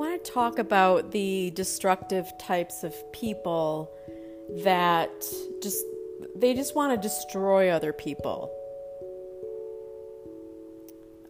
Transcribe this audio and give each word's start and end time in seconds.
want 0.00 0.24
to 0.24 0.30
talk 0.32 0.58
about 0.58 1.12
the 1.12 1.50
destructive 1.50 2.26
types 2.38 2.84
of 2.84 2.94
people 3.12 3.92
that 4.64 5.12
just 5.62 5.84
they 6.34 6.54
just 6.54 6.74
want 6.74 6.90
to 6.90 7.08
destroy 7.08 7.68
other 7.68 7.92
people. 7.92 8.50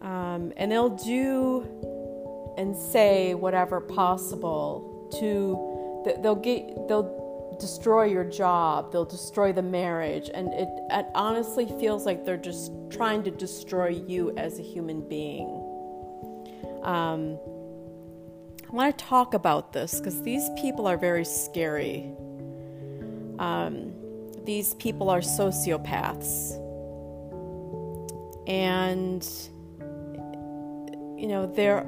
Um, 0.01 0.53
and 0.55 0.71
they'll 0.71 0.89
do 0.89 1.67
and 2.57 2.73
say 2.75 3.33
whatever 3.33 3.81
possible 3.81 5.09
to 5.19 6.21
they'll 6.23 6.33
get 6.35 6.87
they'll 6.87 7.57
destroy 7.59 8.05
your 8.05 8.23
job 8.23 8.91
they'll 8.91 9.05
destroy 9.05 9.51
the 9.51 9.61
marriage 9.61 10.31
and 10.33 10.47
it, 10.53 10.69
it 10.89 11.05
honestly 11.13 11.67
feels 11.79 12.05
like 12.05 12.25
they're 12.25 12.37
just 12.37 12.71
trying 12.89 13.21
to 13.21 13.29
destroy 13.29 13.89
you 13.89 14.33
as 14.37 14.57
a 14.57 14.63
human 14.63 15.07
being 15.07 15.49
um, 16.83 17.37
I 18.71 18.73
want 18.73 18.97
to 18.97 19.05
talk 19.05 19.33
about 19.33 19.73
this 19.73 19.99
because 19.99 20.21
these 20.21 20.49
people 20.55 20.87
are 20.87 20.95
very 20.95 21.25
scary. 21.25 22.09
Um, 23.37 23.91
these 24.45 24.75
people 24.75 25.09
are 25.09 25.19
sociopaths. 25.19 26.57
And, 28.47 29.27
you 31.19 31.27
know, 31.27 31.51
they're. 31.53 31.85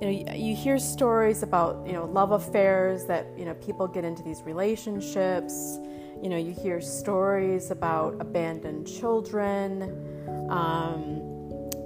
You 0.00 0.06
know, 0.06 0.34
you 0.34 0.56
hear 0.56 0.78
stories 0.78 1.42
about, 1.42 1.86
you 1.86 1.92
know, 1.92 2.06
love 2.06 2.32
affairs 2.32 3.04
that, 3.04 3.26
you 3.36 3.44
know, 3.44 3.52
people 3.52 3.86
get 3.86 4.02
into 4.02 4.22
these 4.22 4.40
relationships. 4.44 5.78
You 6.22 6.30
know, 6.30 6.38
you 6.38 6.54
hear 6.54 6.80
stories 6.80 7.70
about 7.70 8.16
abandoned 8.18 8.86
children. 8.86 10.48
Um, 10.48 11.20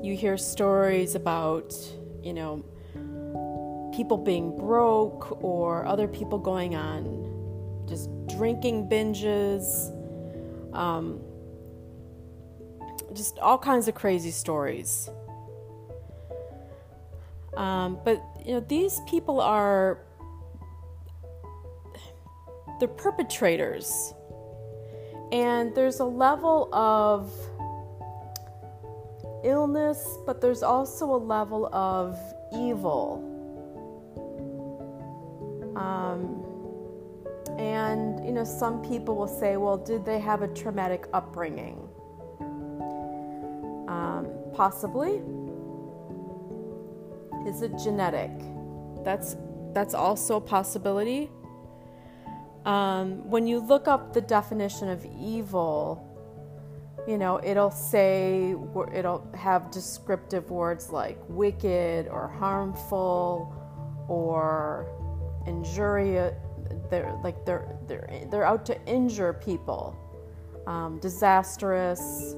you 0.00 0.14
hear 0.14 0.36
stories 0.36 1.16
about 1.16 1.74
you 2.24 2.32
know, 2.32 2.64
people 3.94 4.16
being 4.16 4.56
broke 4.56 5.42
or 5.44 5.86
other 5.86 6.08
people 6.08 6.38
going 6.38 6.74
on 6.74 7.24
just 7.86 8.08
drinking 8.26 8.88
binges, 8.88 9.92
um, 10.74 11.20
just 13.12 13.38
all 13.38 13.58
kinds 13.58 13.88
of 13.88 13.94
crazy 13.94 14.30
stories. 14.30 15.08
Um, 17.56 17.98
but 18.04 18.22
you 18.44 18.54
know, 18.54 18.60
these 18.60 19.00
people 19.08 19.40
are 19.40 19.98
they're 22.80 22.88
perpetrators, 22.88 24.12
and 25.30 25.74
there's 25.74 26.00
a 26.00 26.04
level 26.04 26.74
of 26.74 27.32
illness, 29.44 30.18
but 30.26 30.40
there's 30.40 30.62
also 30.62 31.14
a 31.14 31.16
level 31.16 31.66
of 31.72 32.18
evil. 32.52 33.30
Um, 35.76 36.40
and, 37.58 38.24
you 38.24 38.32
know, 38.32 38.44
some 38.44 38.82
people 38.82 39.14
will 39.16 39.28
say, 39.28 39.56
well, 39.56 39.76
did 39.76 40.04
they 40.04 40.18
have 40.18 40.42
a 40.42 40.48
traumatic 40.48 41.06
upbringing? 41.12 41.88
Um, 43.88 44.28
possibly. 44.54 45.20
Is 47.46 47.62
it 47.62 47.78
genetic? 47.78 48.30
That's, 49.04 49.36
that's 49.72 49.94
also 49.94 50.36
a 50.36 50.40
possibility. 50.40 51.30
Um, 52.64 53.28
when 53.28 53.46
you 53.46 53.60
look 53.60 53.86
up 53.86 54.14
the 54.14 54.22
definition 54.22 54.88
of 54.88 55.04
evil, 55.04 56.13
you 57.06 57.18
know, 57.18 57.40
it'll 57.42 57.70
say, 57.70 58.54
it'll 58.94 59.28
have 59.34 59.70
descriptive 59.70 60.50
words 60.50 60.90
like 60.90 61.18
wicked 61.28 62.08
or 62.08 62.28
harmful 62.28 63.54
or 64.08 64.86
injurious. 65.46 66.34
They're 66.90 67.18
like 67.22 67.44
they're 67.44 67.76
they're 67.86 68.08
they're 68.30 68.44
out 68.44 68.64
to 68.66 68.86
injure 68.86 69.32
people, 69.34 69.96
um, 70.66 70.98
disastrous, 70.98 72.34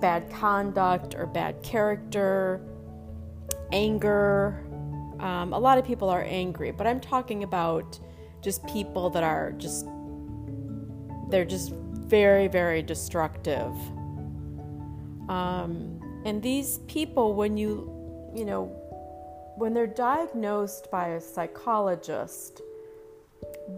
bad 0.00 0.30
conduct 0.30 1.14
or 1.14 1.26
bad 1.26 1.62
character, 1.62 2.60
anger. 3.72 4.64
Um, 5.18 5.52
a 5.52 5.58
lot 5.58 5.78
of 5.78 5.84
people 5.84 6.08
are 6.08 6.22
angry, 6.22 6.70
but 6.70 6.86
I'm 6.86 7.00
talking 7.00 7.42
about 7.42 7.98
just 8.42 8.64
people 8.66 9.10
that 9.10 9.22
are 9.22 9.52
just 9.52 9.86
they're 11.30 11.44
just 11.44 11.72
very, 12.12 12.46
very 12.46 12.82
destructive. 12.82 13.72
Um, 15.30 15.98
and 16.26 16.42
these 16.42 16.80
people, 16.86 17.32
when 17.32 17.56
you, 17.56 17.90
you 18.34 18.44
know, 18.44 18.64
when 19.56 19.72
they're 19.72 19.86
diagnosed 19.86 20.90
by 20.90 21.08
a 21.08 21.20
psychologist, 21.22 22.60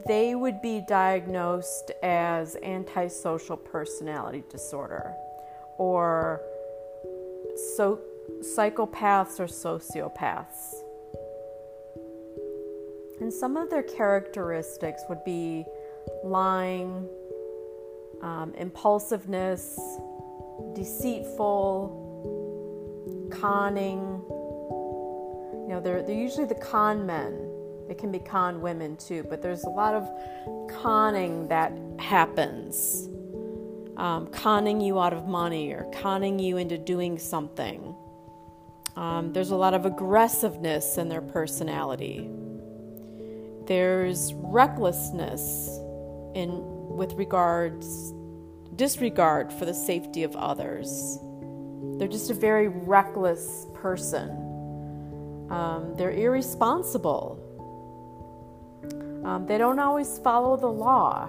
they 0.09 0.35
would 0.35 0.61
be 0.61 0.83
diagnosed 0.89 1.93
as 2.03 2.57
antisocial 2.65 3.57
personality 3.57 4.43
disorder 4.51 5.15
or 5.79 6.41
so 7.77 8.01
psychopaths 8.41 9.39
or 9.39 9.47
sociopaths. 9.47 10.83
And 13.21 13.33
some 13.33 13.57
of 13.57 13.71
their 13.71 13.85
characteristics 13.85 15.03
would 15.09 15.23
be 15.25 15.65
lying, 16.25 17.09
um, 18.25 18.55
impulsiveness, 18.57 19.79
deceitful, 20.75 22.01
conning. 23.31 24.01
You 25.63 25.69
know, 25.69 25.81
they're, 25.81 26.03
they're 26.03 26.17
usually 26.17 26.47
the 26.47 26.55
con 26.55 27.05
men. 27.05 27.51
They 27.87 27.95
can 27.95 28.11
be 28.11 28.19
con 28.19 28.63
women 28.63 28.97
too, 28.97 29.25
but 29.29 29.43
there's 29.43 29.65
a 29.65 29.69
lot 29.69 29.95
of 29.95 30.09
conning 30.71 31.49
that 31.49 31.73
happens. 31.99 33.11
Um, 33.99 34.27
conning 34.29 34.81
you 34.81 34.99
out 34.99 35.13
of 35.13 35.29
money 35.29 35.73
or 35.73 35.85
conning 35.93 36.39
you 36.39 36.57
into 36.57 36.79
doing 36.79 37.19
something. 37.19 37.95
Um, 38.97 39.33
there's 39.33 39.51
a 39.51 39.57
lot 39.57 39.75
of 39.75 39.85
aggressiveness 39.87 40.97
in 40.97 41.09
their 41.09 41.21
personality. 41.21 42.31
There's 43.67 44.33
recklessness 44.35 45.69
in 46.35 46.74
with 46.89 47.13
regards 47.15 48.13
disregard 48.77 49.53
for 49.53 49.65
the 49.65 49.75
safety 49.75 50.23
of 50.25 50.35
others. 50.37 51.19
They're 51.99 52.09
just 52.09 52.31
a 52.31 52.35
very 52.35 52.69
reckless 52.69 53.67
person. 53.75 54.31
Um, 55.51 55.95
they're 55.97 56.11
irresponsible. 56.11 57.41
Um, 59.25 59.47
they 59.47 59.59
don't 59.59 59.79
always 59.79 60.19
follow 60.19 60.57
the 60.57 60.69
law. 60.69 61.29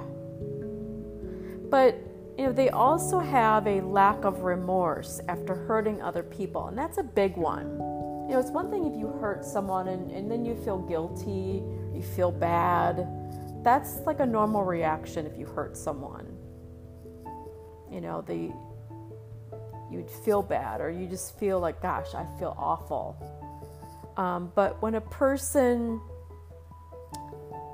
But 1.69 1.97
you 2.37 2.45
know, 2.45 2.51
they 2.51 2.69
also 2.69 3.19
have 3.19 3.65
a 3.67 3.81
lack 3.81 4.25
of 4.25 4.41
remorse 4.41 5.21
after 5.29 5.55
hurting 5.55 6.01
other 6.01 6.23
people, 6.23 6.67
and 6.67 6.77
that's 6.77 6.97
a 6.97 7.03
big 7.03 7.37
one. 7.37 7.65
You 8.27 8.33
know, 8.33 8.39
it's 8.39 8.51
one 8.51 8.69
thing 8.69 8.85
if 8.85 8.97
you 8.99 9.07
hurt 9.07 9.45
someone 9.45 9.87
and, 9.87 10.11
and 10.11 10.29
then 10.29 10.43
you 10.43 10.55
feel 10.55 10.79
guilty, 10.79 11.63
you 11.93 12.01
feel 12.01 12.31
bad 12.31 13.07
that's 13.65 13.97
like 14.05 14.19
a 14.19 14.25
normal 14.25 14.63
reaction 14.63 15.25
if 15.25 15.37
you 15.37 15.47
hurt 15.47 15.75
someone. 15.75 16.37
You 17.91 17.99
know, 17.99 18.21
the 18.21 18.53
you'd 19.91 20.09
feel 20.09 20.43
bad 20.43 20.81
or 20.81 20.91
you 20.91 21.07
just 21.07 21.37
feel 21.39 21.59
like, 21.59 21.81
gosh, 21.81 22.13
I 22.13 22.25
feel 22.37 22.55
awful. 22.57 23.17
Um, 24.17 24.51
but 24.55 24.81
when 24.81 24.95
a 24.95 25.01
person 25.01 25.99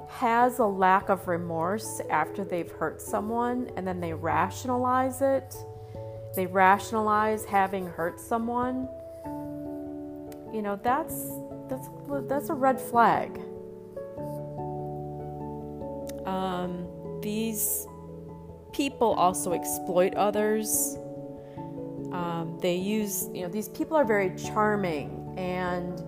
has 0.09 0.59
a 0.59 0.65
lack 0.65 1.09
of 1.09 1.27
remorse 1.27 2.01
after 2.09 2.45
they've 2.45 2.71
hurt 2.71 3.01
someone 3.01 3.69
and 3.75 3.85
then 3.85 3.99
they 3.99 4.13
rationalize 4.13 5.21
it, 5.21 5.53
they 6.35 6.45
rationalize 6.45 7.43
having 7.43 7.85
hurt 7.85 8.19
someone, 8.19 8.87
you 10.53 10.61
know, 10.61 10.79
that's 10.81 11.31
that's 11.67 11.89
that's 12.27 12.49
a 12.49 12.53
red 12.53 12.79
flag. 12.79 13.39
Um, 16.31 16.87
these 17.21 17.87
people 18.71 19.13
also 19.13 19.51
exploit 19.51 20.15
others. 20.15 20.95
Um, 22.13 22.57
they 22.61 22.75
use, 22.75 23.27
you 23.33 23.41
know, 23.41 23.49
these 23.49 23.67
people 23.69 23.97
are 23.97 24.05
very 24.05 24.33
charming 24.37 25.33
and 25.37 26.01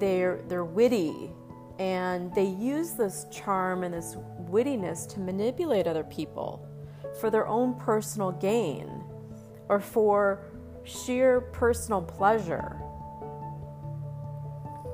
they're 0.00 0.42
they're 0.48 0.64
witty, 0.64 1.32
and 1.78 2.32
they 2.34 2.44
use 2.46 2.92
this 2.92 3.26
charm 3.32 3.82
and 3.82 3.92
this 3.92 4.16
wittiness 4.50 5.08
to 5.14 5.20
manipulate 5.20 5.86
other 5.86 6.04
people 6.04 6.68
for 7.20 7.30
their 7.30 7.48
own 7.48 7.74
personal 7.74 8.30
gain 8.32 9.02
or 9.68 9.80
for 9.80 10.44
sheer 10.84 11.40
personal 11.40 12.02
pleasure. 12.02 12.76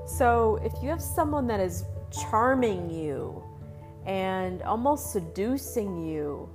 So 0.07 0.59
if 0.63 0.73
you 0.83 0.89
have 0.89 1.03
someone 1.03 1.47
that 1.49 1.61
is 1.61 1.85
charming 2.31 2.89
you 2.89 3.42
and 4.07 4.63
almost 4.63 5.13
seducing 5.13 6.05
you, 6.05 6.49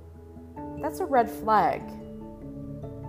that's 0.80 1.00
a 1.00 1.04
red 1.04 1.30
flag. 1.30 1.82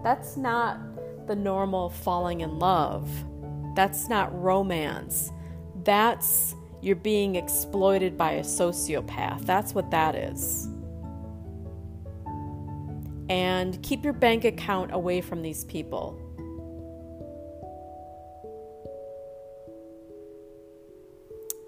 That's 0.04 0.38
not 0.38 0.80
the 1.28 1.36
normal 1.36 1.90
falling 1.90 2.42
in 2.42 2.58
love. 2.60 3.10
That's 3.76 4.10
not 4.10 4.38
romance. 4.42 5.32
That's 5.84 6.56
you're 6.82 6.96
being 6.96 7.36
exploited 7.36 8.18
by 8.18 8.34
a 8.34 8.42
sociopath. 8.42 9.46
That's 9.46 9.76
what 9.76 9.92
that 9.92 10.16
is. 10.16 10.68
And 13.30 13.82
keep 13.84 14.04
your 14.04 14.14
bank 14.14 14.46
account 14.46 14.94
away 14.94 15.22
from 15.22 15.42
these 15.42 15.66
people. 15.66 16.19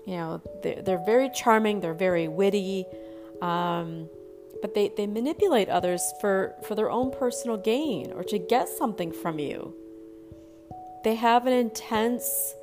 You 0.06 0.16
know, 0.16 0.42
they're, 0.64 0.82
they're 0.82 1.06
very 1.06 1.30
charming, 1.30 1.80
they're 1.80 1.94
very 1.94 2.28
witty, 2.28 2.86
um, 3.42 4.10
but 4.62 4.74
they, 4.74 4.92
they 4.96 5.08
manipulate 5.08 5.70
others 5.70 6.02
for, 6.20 6.56
for 6.64 6.76
their 6.76 6.90
own 6.90 7.12
personal 7.12 7.58
gain 7.58 8.12
or 8.14 8.24
to 8.26 8.38
get 8.38 8.70
something 8.70 9.12
from 9.12 9.40
you. 9.40 9.74
They 11.04 11.16
have 11.16 11.48
an 11.48 11.54
intense, 11.54 12.54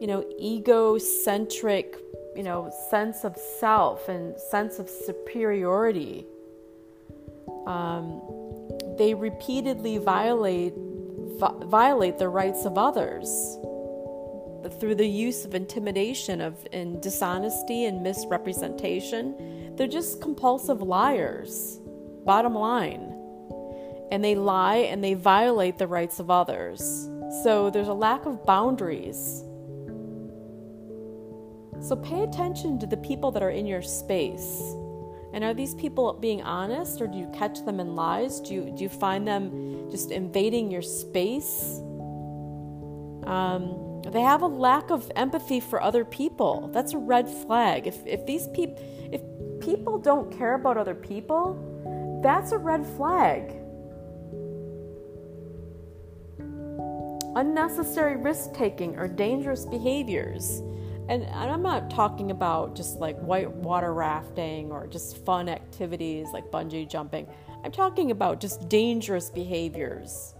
you 0.00 0.06
know, 0.06 0.24
egocentric, 0.40 1.96
you 2.36 2.42
know, 2.42 2.72
sense 2.90 3.24
of 3.24 3.36
self 3.36 4.08
and 4.08 4.38
sense 4.38 4.78
of 4.78 4.88
superiority. 4.88 6.26
Um, 7.66 8.20
they 8.96 9.14
repeatedly 9.14 9.98
violate 9.98 10.74
vi- 11.40 11.64
violate 11.64 12.18
the 12.18 12.28
rights 12.28 12.64
of 12.64 12.78
others 12.78 13.58
through 14.68 14.94
the 14.94 15.06
use 15.06 15.44
of 15.44 15.54
intimidation 15.54 16.40
of 16.40 16.66
and 16.72 17.00
dishonesty 17.00 17.86
and 17.86 18.02
misrepresentation 18.02 19.34
they're 19.76 19.88
just 19.88 20.20
compulsive 20.20 20.82
liars 20.82 21.80
bottom 22.26 22.54
line. 22.54 23.16
And 24.10 24.22
they 24.22 24.34
lie 24.34 24.76
and 24.76 25.02
they 25.02 25.14
violate 25.14 25.78
the 25.78 25.86
rights 25.86 26.20
of 26.20 26.30
others. 26.30 27.08
So 27.42 27.70
there's 27.70 27.88
a 27.88 27.94
lack 27.94 28.26
of 28.26 28.44
boundaries. 28.44 29.42
So 31.80 31.96
pay 31.96 32.22
attention 32.24 32.78
to 32.80 32.86
the 32.86 32.98
people 32.98 33.30
that 33.30 33.42
are 33.42 33.50
in 33.50 33.66
your 33.66 33.82
space. 33.82 34.60
And 35.32 35.44
are 35.44 35.54
these 35.54 35.74
people 35.74 36.12
being 36.12 36.42
honest 36.42 37.00
or 37.00 37.06
do 37.06 37.16
you 37.16 37.30
catch 37.32 37.64
them 37.64 37.80
in 37.80 37.94
lies? 37.94 38.40
Do 38.40 38.52
you, 38.52 38.74
do 38.76 38.82
you 38.82 38.88
find 38.90 39.26
them 39.26 39.90
just 39.90 40.10
invading 40.10 40.70
your 40.70 40.82
space? 40.82 41.78
Um, 43.24 43.89
they 44.08 44.22
have 44.22 44.42
a 44.42 44.46
lack 44.46 44.90
of 44.90 45.10
empathy 45.16 45.60
for 45.60 45.82
other 45.82 46.04
people. 46.04 46.70
That's 46.72 46.94
a 46.94 46.98
red 46.98 47.28
flag. 47.28 47.86
If, 47.86 48.04
if 48.06 48.24
these 48.26 48.48
people, 48.48 48.82
if 49.12 49.20
people 49.60 49.98
don't 49.98 50.36
care 50.36 50.54
about 50.54 50.76
other 50.76 50.94
people, 50.94 52.20
that's 52.22 52.52
a 52.52 52.58
red 52.58 52.86
flag. 52.86 53.56
Unnecessary 57.36 58.16
risk 58.16 58.52
taking 58.54 58.98
or 58.98 59.06
dangerous 59.06 59.64
behaviors. 59.64 60.60
And, 61.08 61.24
and 61.24 61.50
I'm 61.50 61.62
not 61.62 61.90
talking 61.90 62.30
about 62.30 62.74
just 62.74 62.98
like 62.98 63.18
white 63.20 63.50
water 63.50 63.94
rafting 63.94 64.70
or 64.70 64.86
just 64.86 65.24
fun 65.24 65.48
activities 65.48 66.28
like 66.32 66.50
bungee 66.50 66.88
jumping. 66.88 67.26
I'm 67.64 67.72
talking 67.72 68.10
about 68.10 68.40
just 68.40 68.68
dangerous 68.68 69.28
behaviors. 69.30 70.34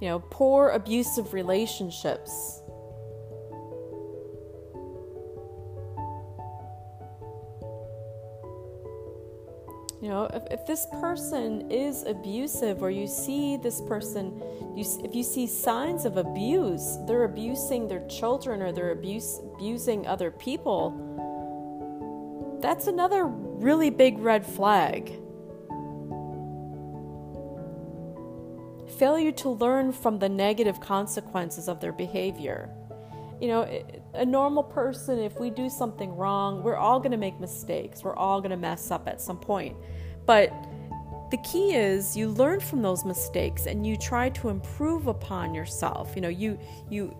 You 0.00 0.08
know, 0.08 0.18
poor 0.30 0.70
abusive 0.70 1.32
relationships. 1.32 2.60
You 10.04 10.10
know, 10.10 10.24
if, 10.34 10.42
if 10.50 10.66
this 10.66 10.86
person 11.00 11.70
is 11.70 12.02
abusive 12.02 12.82
or 12.82 12.90
you 12.90 13.06
see 13.06 13.56
this 13.56 13.80
person, 13.80 14.38
you, 14.76 14.84
if 15.02 15.14
you 15.14 15.22
see 15.22 15.46
signs 15.46 16.04
of 16.04 16.18
abuse, 16.18 16.98
they're 17.06 17.24
abusing 17.24 17.88
their 17.88 18.06
children 18.06 18.60
or 18.60 18.70
they're 18.70 18.90
abuse, 18.90 19.40
abusing 19.54 20.06
other 20.06 20.30
people, 20.30 20.92
that's 22.60 22.86
another 22.86 23.24
really 23.24 23.88
big 23.88 24.18
red 24.18 24.44
flag. 24.44 25.10
Failure 28.98 29.32
to 29.32 29.50
learn 29.50 29.92
from 29.92 30.18
the 30.18 30.28
negative 30.28 30.80
consequences 30.80 31.68
of 31.68 31.80
their 31.80 31.92
behavior. 31.92 32.70
You 33.40 33.48
know, 33.48 33.82
a 34.14 34.24
normal 34.24 34.62
person, 34.62 35.18
if 35.18 35.38
we 35.38 35.50
do 35.50 35.68
something 35.68 36.16
wrong, 36.16 36.62
we're 36.62 36.76
all 36.76 36.98
going 36.98 37.10
to 37.10 37.18
make 37.18 37.38
mistakes. 37.40 38.02
We're 38.02 38.16
all 38.16 38.40
going 38.40 38.52
to 38.52 38.56
mess 38.56 38.90
up 38.90 39.08
at 39.08 39.20
some 39.20 39.38
point. 39.38 39.76
But 40.24 40.52
the 41.30 41.36
key 41.38 41.74
is 41.74 42.16
you 42.16 42.28
learn 42.28 42.60
from 42.60 42.80
those 42.80 43.04
mistakes 43.04 43.66
and 43.66 43.86
you 43.86 43.96
try 43.96 44.28
to 44.30 44.48
improve 44.48 45.08
upon 45.08 45.54
yourself. 45.54 46.12
You 46.14 46.22
know, 46.22 46.28
you 46.28 46.58
you 46.88 47.16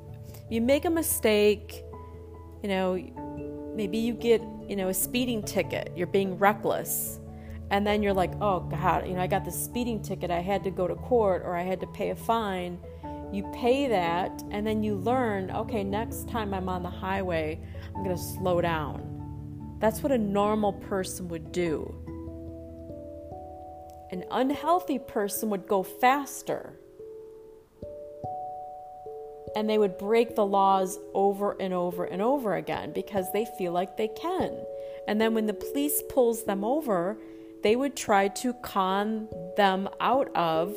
you 0.49 0.61
make 0.61 0.85
a 0.85 0.91
mistake, 0.91 1.83
you 2.63 2.69
know, 2.69 3.73
maybe 3.75 3.99
you 3.99 4.15
get, 4.15 4.41
you 4.69 4.77
know, 4.77 4.89
a 4.89 4.95
speeding 4.95 5.43
ticket. 5.43 5.93
You're 5.97 6.07
being 6.07 6.39
reckless 6.39 7.19
and 7.75 7.85
then 7.85 8.05
you're 8.05 8.15
like, 8.15 8.31
oh 8.41 8.61
God, 8.61 9.05
you 9.05 9.15
know, 9.15 9.21
I 9.21 9.27
got 9.27 9.45
the 9.45 9.51
speeding 9.51 10.01
ticket, 10.01 10.31
I 10.31 10.39
had 10.39 10.63
to 10.63 10.71
go 10.71 10.87
to 10.87 10.95
court 10.95 11.43
or 11.45 11.57
I 11.57 11.63
had 11.63 11.81
to 11.81 11.89
pay 11.89 12.11
a 12.11 12.15
fine. 12.15 12.79
You 13.33 13.43
pay 13.53 13.89
that, 13.89 14.45
and 14.53 14.65
then 14.65 14.85
you 14.85 14.95
learn, 14.95 15.51
okay, 15.51 15.83
next 15.83 16.29
time 16.29 16.55
I'm 16.55 16.69
on 16.69 16.85
the 16.85 16.89
highway, 16.89 17.61
I'm 17.89 18.05
going 18.05 18.15
to 18.15 18.23
slow 18.23 18.61
down. 18.61 19.77
That's 19.81 20.05
what 20.05 20.13
a 20.13 20.19
normal 20.19 20.75
person 20.75 21.27
would 21.31 21.51
do. 21.51 21.93
An 24.13 24.23
unhealthy 24.31 25.01
person 25.01 25.51
would 25.51 25.67
go 25.67 25.83
faster 25.83 26.79
and 29.57 29.69
they 29.69 29.79
would 29.79 29.99
break 29.99 30.37
the 30.37 30.47
laws 30.47 30.97
over 31.13 31.61
and 31.61 31.75
over 31.75 32.05
and 32.05 32.23
over 32.23 32.55
again 32.55 32.93
because 32.93 33.33
they 33.33 33.47
feel 33.59 33.73
like 33.73 33.97
they 33.97 34.09
can. 34.09 34.57
And 35.09 35.21
then 35.21 35.35
when 35.35 35.47
the 35.47 35.55
police 35.55 36.03
pulls 36.09 36.45
them 36.45 36.65
over, 36.65 37.19
they 37.65 37.77
would 37.77 37.97
try 37.97 38.29
to 38.29 38.53
con 38.53 39.27
them 39.57 39.89
out 39.99 40.31
of, 40.37 40.77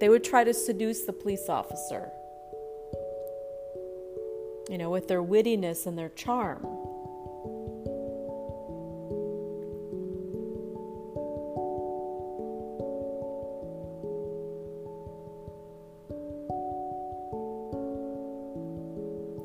they 0.00 0.08
would 0.08 0.24
try 0.24 0.42
to 0.42 0.54
seduce 0.54 1.02
the 1.02 1.12
police 1.12 1.50
officer, 1.50 2.08
you 4.70 4.78
know, 4.78 4.88
with 4.88 5.08
their 5.08 5.22
wittiness 5.22 5.86
and 5.86 5.96
their 5.96 6.08
charm. 6.08 6.66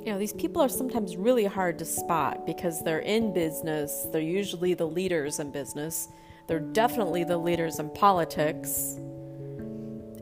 you 0.05 0.13
know, 0.13 0.17
these 0.17 0.31
people 0.31 0.61
are 0.61 0.69
sometimes 0.69 1.17
really 1.17 1.43
hard 1.43 1.77
to 1.77 1.83
spot 1.83 2.45
because 2.45 2.81
they're 2.81 2.99
in 2.99 3.33
business. 3.33 4.07
They're 4.13 4.21
usually 4.21 4.73
the 4.73 4.87
leaders 4.87 5.39
in 5.39 5.51
business. 5.51 6.07
They're 6.47 6.59
definitely 6.59 7.23
the 7.23 7.37
leaders 7.37 7.79
in 7.79 7.89
politics. 7.89 8.99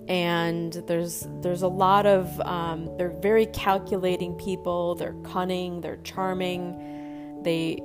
And 0.07 0.73
there's 0.87 1.27
there's 1.41 1.63
a 1.63 1.67
lot 1.67 2.05
of 2.05 2.39
um, 2.41 2.95
they're 2.97 3.17
very 3.21 3.47
calculating 3.47 4.35
people. 4.35 4.95
They're 4.95 5.15
cunning. 5.23 5.81
They're 5.81 5.97
charming. 5.97 7.41
They 7.43 7.79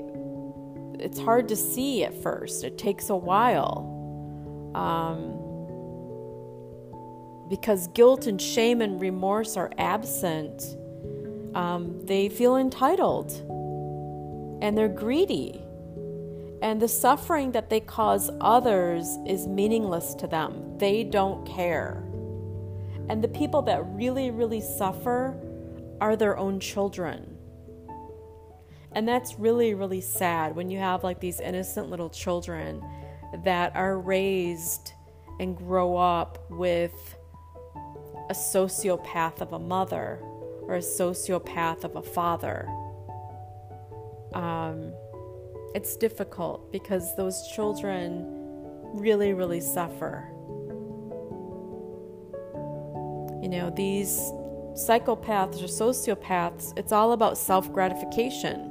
it's 0.98 1.18
hard 1.18 1.48
to 1.48 1.56
see 1.56 2.04
at 2.04 2.14
first. 2.22 2.64
It 2.64 2.76
takes 2.76 3.08
a 3.08 3.16
while. 3.16 3.96
Um, 4.74 5.38
because 7.48 7.88
guilt 7.88 8.26
and 8.26 8.40
shame 8.40 8.80
and 8.80 9.00
remorse 9.00 9.56
are 9.56 9.72
absent, 9.76 10.62
um, 11.54 12.00
they 12.04 12.28
feel 12.28 12.56
entitled 12.56 13.32
and 14.62 14.78
they're 14.78 14.88
greedy. 14.88 15.64
And 16.62 16.80
the 16.80 16.88
suffering 16.88 17.52
that 17.52 17.70
they 17.70 17.80
cause 17.80 18.30
others 18.40 19.06
is 19.26 19.46
meaningless 19.46 20.14
to 20.16 20.26
them. 20.26 20.76
They 20.78 21.04
don't 21.04 21.46
care. 21.46 22.04
And 23.08 23.24
the 23.24 23.28
people 23.28 23.62
that 23.62 23.82
really, 23.86 24.30
really 24.30 24.60
suffer 24.60 25.38
are 26.00 26.16
their 26.16 26.36
own 26.36 26.60
children. 26.60 27.36
And 28.92 29.08
that's 29.08 29.38
really, 29.38 29.74
really 29.74 30.00
sad 30.00 30.54
when 30.54 30.68
you 30.68 30.78
have 30.78 31.02
like 31.02 31.20
these 31.20 31.40
innocent 31.40 31.90
little 31.90 32.10
children 32.10 32.82
that 33.44 33.74
are 33.74 33.98
raised 33.98 34.92
and 35.38 35.56
grow 35.56 35.96
up 35.96 36.38
with 36.50 37.16
a 38.28 38.34
sociopath 38.34 39.40
of 39.40 39.52
a 39.52 39.58
mother 39.58 40.18
or 40.62 40.76
a 40.76 40.80
sociopath 40.80 41.84
of 41.84 41.96
a 41.96 42.02
father. 42.02 42.68
Um, 44.34 44.92
it's 45.74 45.96
difficult 45.96 46.72
because 46.72 47.14
those 47.16 47.46
children 47.54 48.26
really, 48.94 49.32
really 49.32 49.60
suffer. 49.60 50.26
You 53.40 53.48
know, 53.48 53.72
these 53.74 54.18
psychopaths 54.74 55.62
or 55.62 55.66
sociopaths, 55.66 56.76
it's 56.76 56.92
all 56.92 57.12
about 57.12 57.38
self 57.38 57.72
gratification. 57.72 58.66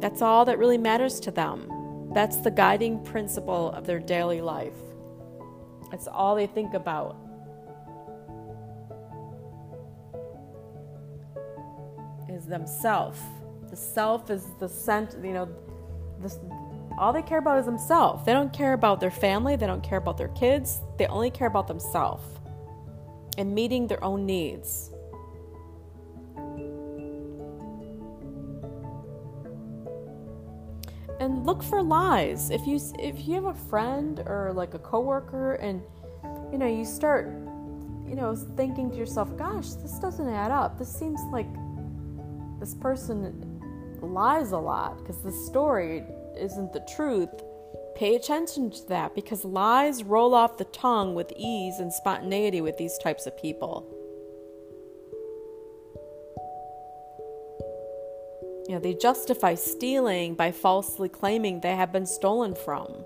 That's 0.00 0.22
all 0.22 0.44
that 0.44 0.58
really 0.58 0.78
matters 0.78 1.18
to 1.20 1.30
them. 1.30 1.68
That's 2.12 2.38
the 2.38 2.50
guiding 2.50 3.02
principle 3.04 3.70
of 3.72 3.86
their 3.86 4.00
daily 4.00 4.40
life. 4.40 4.76
It's 5.92 6.08
all 6.08 6.34
they 6.34 6.46
think 6.46 6.74
about. 6.74 7.16
Is 12.28 12.46
themselves. 12.46 13.20
The 13.70 13.76
self 13.76 14.30
is 14.30 14.46
the 14.58 14.68
center, 14.68 15.24
you 15.24 15.32
know, 15.32 15.48
this, 16.20 16.38
all 16.98 17.12
they 17.12 17.22
care 17.22 17.38
about 17.38 17.58
is 17.58 17.66
themselves. 17.66 18.26
They 18.26 18.32
don't 18.32 18.52
care 18.52 18.72
about 18.72 19.00
their 19.00 19.10
family, 19.10 19.56
they 19.56 19.66
don't 19.66 19.82
care 19.82 19.98
about 19.98 20.18
their 20.18 20.28
kids, 20.28 20.80
they 20.98 21.06
only 21.06 21.30
care 21.30 21.46
about 21.46 21.68
themselves 21.68 22.24
and 23.38 23.54
meeting 23.54 23.86
their 23.86 24.02
own 24.02 24.26
needs. 24.26 24.90
And 31.20 31.44
look 31.44 31.62
for 31.62 31.82
lies. 31.82 32.50
If 32.50 32.66
you 32.66 32.80
if 32.98 33.28
you 33.28 33.34
have 33.34 33.44
a 33.44 33.54
friend 33.54 34.20
or 34.20 34.52
like 34.54 34.74
a 34.74 34.78
coworker 34.78 35.54
and 35.54 35.82
you 36.50 36.58
know, 36.58 36.66
you 36.66 36.84
start 36.84 37.26
you 38.10 38.16
know, 38.16 38.34
thinking 38.34 38.90
to 38.90 38.96
yourself, 38.96 39.36
gosh, 39.36 39.68
this 39.68 40.00
doesn't 40.00 40.28
add 40.28 40.50
up. 40.50 40.76
This 40.76 40.92
seems 40.92 41.20
like 41.30 41.46
this 42.58 42.74
person 42.74 43.22
lies 44.02 44.52
a 44.52 44.58
lot 44.58 44.98
because 44.98 45.22
the 45.22 45.32
story 45.32 46.04
isn't 46.36 46.72
the 46.72 46.86
truth, 46.94 47.30
pay 47.94 48.16
attention 48.16 48.70
to 48.70 48.88
that 48.88 49.14
because 49.14 49.44
lies 49.44 50.04
roll 50.04 50.34
off 50.34 50.56
the 50.56 50.64
tongue 50.66 51.14
with 51.14 51.32
ease 51.36 51.78
and 51.78 51.92
spontaneity 51.92 52.60
with 52.60 52.76
these 52.78 52.96
types 52.98 53.26
of 53.26 53.36
people. 53.36 53.86
You 58.68 58.76
know, 58.76 58.80
they 58.80 58.94
justify 58.94 59.54
stealing 59.54 60.34
by 60.34 60.52
falsely 60.52 61.08
claiming 61.08 61.60
they 61.60 61.74
have 61.74 61.92
been 61.92 62.06
stolen 62.06 62.54
from. 62.54 63.04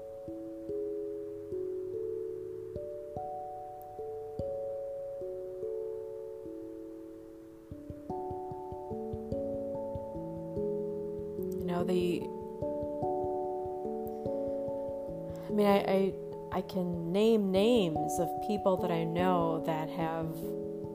I, 16.55 16.61
can 16.63 17.13
name 17.13 17.51
names 17.51 18.19
of 18.21 18.29
people 18.47 18.77
that 18.79 18.91
I 18.93 19.03
know 19.03 19.63
that 19.67 19.91
have, 19.91 20.29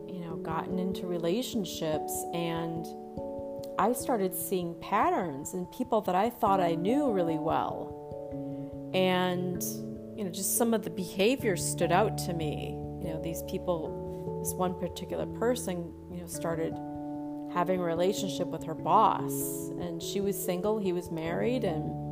you 0.07 0.23
know, 0.25 0.37
gotten 0.37 0.79
into 0.79 1.05
relationships 1.05 2.13
and 2.33 2.85
I 3.77 3.93
started 3.93 4.33
seeing 4.33 4.75
patterns 4.79 5.53
in 5.53 5.65
people 5.67 6.01
that 6.01 6.15
I 6.15 6.29
thought 6.29 6.61
I 6.61 6.75
knew 6.75 7.11
really 7.11 7.37
well. 7.37 8.91
And, 8.93 9.61
you 10.17 10.23
know, 10.23 10.29
just 10.31 10.57
some 10.57 10.73
of 10.73 10.83
the 10.83 10.89
behaviors 10.89 11.65
stood 11.65 11.91
out 11.91 12.17
to 12.19 12.33
me. 12.33 12.75
You 13.01 13.13
know, 13.13 13.21
these 13.21 13.43
people, 13.43 14.41
this 14.43 14.53
one 14.53 14.79
particular 14.79 15.25
person, 15.25 15.93
you 16.09 16.21
know, 16.21 16.27
started 16.27 16.73
having 17.53 17.79
a 17.79 17.83
relationship 17.83 18.47
with 18.47 18.63
her 18.63 18.75
boss. 18.75 19.69
And 19.79 20.01
she 20.01 20.21
was 20.21 20.41
single, 20.41 20.77
he 20.79 20.93
was 20.93 21.11
married, 21.11 21.63
and 21.63 22.08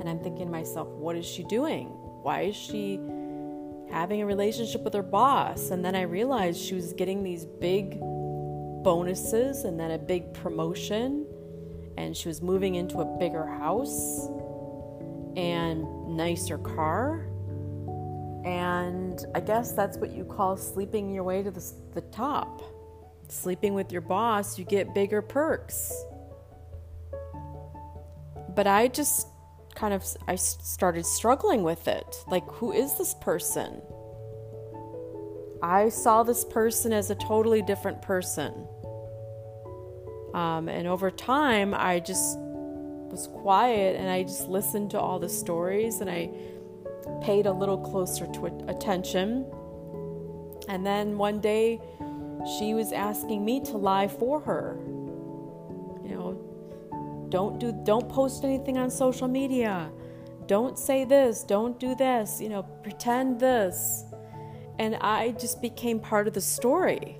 and 0.00 0.08
I'm 0.08 0.20
thinking 0.20 0.46
to 0.46 0.52
myself, 0.52 0.88
what 0.88 1.16
is 1.16 1.26
she 1.26 1.44
doing? 1.44 1.86
Why 2.22 2.42
is 2.42 2.56
she 2.56 3.00
having 3.90 4.22
a 4.22 4.26
relationship 4.26 4.82
with 4.82 4.94
her 4.94 5.02
boss? 5.02 5.70
And 5.70 5.84
then 5.84 5.94
I 5.94 6.02
realized 6.02 6.60
she 6.60 6.74
was 6.74 6.92
getting 6.92 7.22
these 7.22 7.44
big 7.44 7.98
bonuses 8.82 9.64
and 9.64 9.78
then 9.78 9.90
a 9.90 9.98
big 9.98 10.32
promotion. 10.34 11.26
And 11.96 12.16
she 12.16 12.28
was 12.28 12.40
moving 12.40 12.76
into 12.76 13.00
a 13.00 13.18
bigger 13.18 13.46
house 13.46 14.28
and 15.36 16.16
nicer 16.16 16.58
car. 16.58 17.26
And 18.44 19.24
I 19.34 19.40
guess 19.40 19.72
that's 19.72 19.98
what 19.98 20.12
you 20.12 20.24
call 20.24 20.56
sleeping 20.56 21.12
your 21.12 21.24
way 21.24 21.42
to 21.42 21.50
the, 21.50 21.72
the 21.94 22.02
top. 22.02 22.62
Sleeping 23.28 23.74
with 23.74 23.92
your 23.92 24.00
boss, 24.00 24.58
you 24.58 24.64
get 24.64 24.94
bigger 24.94 25.20
perks. 25.20 25.92
But 28.54 28.66
I 28.66 28.88
just 28.88 29.26
kind 29.78 29.94
of 29.94 30.04
I 30.26 30.34
started 30.34 31.06
struggling 31.06 31.62
with 31.62 31.86
it. 31.86 32.24
Like 32.26 32.46
who 32.50 32.72
is 32.72 32.98
this 32.98 33.14
person? 33.20 33.80
I 35.62 35.88
saw 35.88 36.22
this 36.24 36.44
person 36.44 36.92
as 36.92 37.10
a 37.10 37.14
totally 37.14 37.62
different 37.62 38.02
person. 38.02 38.66
Um, 40.34 40.68
and 40.68 40.86
over 40.86 41.10
time, 41.10 41.74
I 41.74 42.00
just 42.00 42.38
was 42.38 43.28
quiet 43.28 43.96
and 43.96 44.10
I 44.10 44.24
just 44.24 44.48
listened 44.48 44.90
to 44.90 45.00
all 45.00 45.18
the 45.18 45.28
stories 45.28 46.00
and 46.00 46.10
I 46.10 46.30
paid 47.22 47.46
a 47.46 47.52
little 47.52 47.78
closer 47.78 48.26
to 48.26 48.46
attention. 48.68 49.46
And 50.68 50.84
then 50.84 51.16
one 51.18 51.40
day, 51.40 51.80
she 52.58 52.74
was 52.74 52.92
asking 52.92 53.44
me 53.44 53.60
to 53.64 53.76
lie 53.76 54.08
for 54.08 54.40
her 54.40 54.78
don't 57.28 57.58
do 57.58 57.72
don't 57.84 58.08
post 58.08 58.44
anything 58.44 58.78
on 58.78 58.90
social 58.90 59.28
media. 59.28 59.90
Don't 60.46 60.78
say 60.78 61.04
this 61.04 61.44
don't 61.44 61.78
do 61.78 61.94
this 61.94 62.40
you 62.40 62.48
know 62.48 62.62
pretend 62.82 63.38
this. 63.38 64.04
And 64.78 64.96
i 64.96 65.32
just 65.32 65.60
became 65.60 66.00
part 66.00 66.28
of 66.28 66.34
the 66.34 66.40
story. 66.40 67.18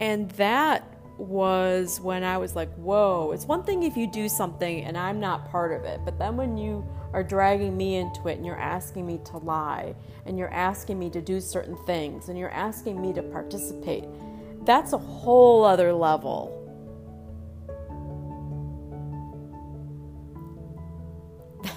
And 0.00 0.30
that 0.32 0.96
was 1.18 1.98
when 2.00 2.22
i 2.22 2.36
was 2.36 2.54
like 2.54 2.72
whoa 2.74 3.32
it's 3.32 3.46
one 3.46 3.62
thing 3.62 3.82
if 3.82 3.96
you 3.96 4.06
do 4.06 4.28
something 4.28 4.84
and 4.84 4.98
i'm 4.98 5.18
not 5.18 5.50
part 5.50 5.72
of 5.72 5.84
it 5.84 5.98
but 6.04 6.18
then 6.18 6.36
when 6.36 6.58
you 6.58 6.86
are 7.14 7.24
dragging 7.24 7.74
me 7.74 7.96
into 7.96 8.28
it 8.28 8.36
and 8.36 8.44
you're 8.44 8.58
asking 8.58 9.06
me 9.06 9.18
to 9.24 9.38
lie 9.38 9.94
and 10.26 10.38
you're 10.38 10.52
asking 10.52 10.98
me 10.98 11.08
to 11.08 11.22
do 11.22 11.40
certain 11.40 11.76
things 11.86 12.28
and 12.28 12.38
you're 12.38 12.50
asking 12.50 13.00
me 13.00 13.14
to 13.14 13.22
participate 13.22 14.04
that's 14.66 14.92
a 14.92 14.98
whole 14.98 15.64
other 15.64 15.92
level 15.92 16.65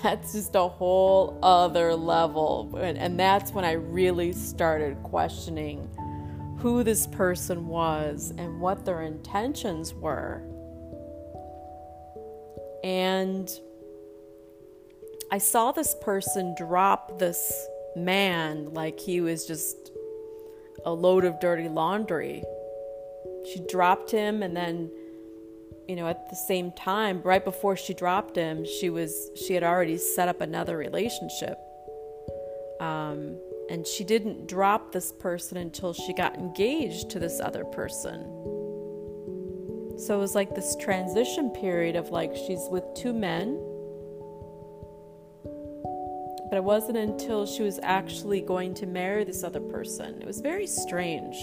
that's 0.04 0.34
just 0.34 0.56
a 0.56 0.68
whole 0.68 1.38
other 1.44 1.96
level. 1.96 2.78
And, 2.78 2.98
and 2.98 3.20
that's 3.20 3.52
when 3.52 3.66
I 3.66 3.74
really 3.74 4.34
started 4.34 5.02
questioning 5.04 5.90
who 6.60 6.84
this 6.84 7.08
person 7.08 7.68
was 7.68 8.34
and 8.38 8.60
what 8.60 8.86
their 8.86 9.02
intentions 9.02 9.94
were. 9.94 10.44
And 12.84 13.50
I 15.32 15.38
saw 15.38 15.72
this 15.72 15.96
person 16.02 16.56
drop 16.58 17.20
this 17.20 17.68
man 17.96 18.74
like 18.74 19.00
he 19.00 19.22
was 19.22 19.46
just 19.46 19.92
a 20.86 20.92
load 20.92 21.26
of 21.26 21.40
dirty 21.40 21.70
laundry. 21.70 22.44
She 23.46 23.60
dropped 23.70 24.12
him 24.12 24.44
and 24.44 24.56
then 24.56 24.92
you 25.90 25.96
know, 25.96 26.08
at 26.08 26.30
the 26.30 26.36
same 26.36 26.72
time, 26.72 27.20
right 27.24 27.44
before 27.44 27.76
she 27.76 27.96
dropped 27.96 28.36
him, 28.36 28.64
she 28.64 28.92
was 28.92 29.32
she 29.36 29.56
had 29.56 29.64
already 29.64 29.98
set 29.98 30.28
up 30.28 30.40
another 30.40 30.78
relationship. 30.78 31.58
Um, 32.80 33.40
and 33.72 33.88
she 33.88 34.04
didn't 34.04 34.48
drop 34.48 34.92
this 34.92 35.12
person 35.12 35.58
until 35.58 35.94
she 35.94 36.14
got 36.14 36.36
engaged 36.36 37.10
to 37.10 37.20
this 37.20 37.40
other 37.40 37.66
person. 37.66 38.22
So 39.98 40.16
it 40.16 40.20
was 40.20 40.36
like 40.36 40.54
this 40.54 40.76
transition 40.76 41.50
period 41.50 41.96
of 41.96 42.10
like 42.10 42.36
she's 42.36 42.68
with 42.70 42.84
two 42.96 43.12
men. 43.12 43.60
But 46.52 46.58
it 46.58 46.64
wasn't 46.64 46.98
until 46.98 47.48
she 47.48 47.64
was 47.64 47.80
actually 47.82 48.42
going 48.42 48.76
to 48.76 48.86
marry 48.86 49.24
this 49.24 49.44
other 49.44 49.60
person. 49.60 50.22
It 50.22 50.28
was 50.28 50.40
very 50.40 50.68
strange. 50.68 51.36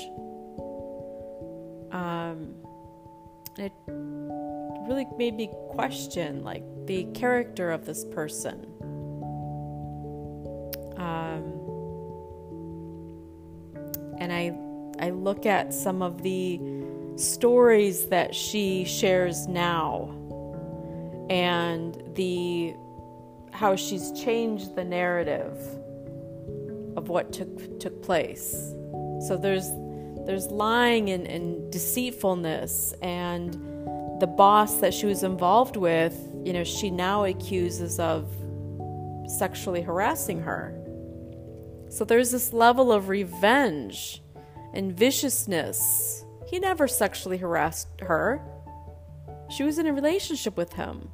Really 4.87 5.07
made 5.17 5.35
me 5.35 5.51
question 5.71 6.43
like 6.43 6.63
the 6.87 7.05
character 7.15 7.71
of 7.71 7.85
this 7.85 8.05
person. 8.05 8.67
Um, 10.97 11.53
and 14.19 14.33
I 14.33 14.57
I 14.99 15.11
look 15.11 15.47
at 15.47 15.75
some 15.75 16.03
of 16.03 16.23
the 16.23 16.61
stories 17.17 18.07
that 18.07 18.35
she 18.35 18.85
shares 18.85 19.47
now 19.47 20.15
and 21.29 22.03
the 22.15 22.75
how 23.53 23.75
she's 23.75 24.13
changed 24.13 24.77
the 24.77 24.85
narrative 24.85 25.59
of 26.97 27.09
what 27.09 27.33
took 27.33 27.81
took 27.81 28.03
place. 28.03 28.75
So 29.27 29.37
there's 29.41 29.69
there's 30.27 30.49
lying 30.49 31.11
and, 31.11 31.27
and 31.27 31.71
deceitfulness 31.71 32.95
and 33.03 33.55
the 34.21 34.27
boss 34.27 34.79
that 34.79 34.95
she 34.95 35.07
was 35.07 35.23
involved 35.23 35.77
with, 35.77 36.17
you 36.45 36.53
know, 36.53 36.65
she 36.65 36.91
now 36.91 37.25
accuses 37.25 37.99
of 37.99 38.29
sexually 39.39 39.83
harassing 39.83 40.41
her. 40.41 40.73
So 41.89 42.05
there's 42.05 42.31
this 42.31 42.53
level 42.53 42.93
of 42.93 43.09
revenge 43.09 44.23
and 44.73 44.93
viciousness. 44.93 46.25
He 46.49 46.59
never 46.59 46.89
sexually 46.89 47.39
harassed 47.39 47.89
her. 48.01 48.41
She 49.51 49.63
was 49.63 49.79
in 49.79 49.87
a 49.87 49.93
relationship 49.93 50.57
with 50.57 50.73
him. 50.73 51.09